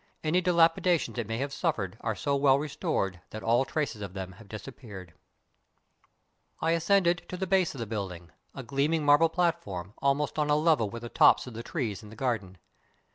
Any 0.23 0.41
dilapidations 0.41 1.19
it 1.19 1.27
may 1.27 1.37
have 1.37 1.53
suffered 1.53 1.95
are 2.01 2.15
so 2.15 2.35
well 2.35 2.57
restored 2.57 3.21
that 3.29 3.43
all 3.43 3.65
traces 3.65 4.01
of 4.01 4.15
them 4.15 4.31
have 4.31 4.49
disappeared. 4.49 5.13
I 6.59 6.71
ascended 6.71 7.21
to 7.29 7.37
the 7.37 7.45
base 7.45 7.75
of 7.75 7.79
the 7.79 7.85
building— 7.85 8.31
a 8.55 8.63
gleaming 8.63 9.05
marble 9.05 9.29
platform, 9.29 9.93
almost 9.99 10.39
on 10.39 10.49
a 10.49 10.55
level 10.55 10.89
with 10.89 11.03
the 11.03 11.09
tops 11.09 11.45
of 11.45 11.53
the 11.53 11.61
trees 11.61 12.01
in 12.01 12.09
the 12.09 12.15
garden. 12.15 12.57